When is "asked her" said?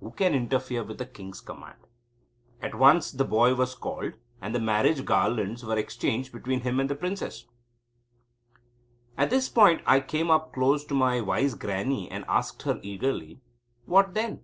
12.26-12.80